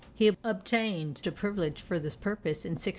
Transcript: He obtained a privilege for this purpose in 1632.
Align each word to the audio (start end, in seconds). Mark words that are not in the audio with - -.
He 0.15 0.33
obtained 0.43 1.21
a 1.27 1.31
privilege 1.31 1.79
for 1.79 1.99
this 1.99 2.15
purpose 2.15 2.65
in 2.65 2.71
1632. 2.71 2.89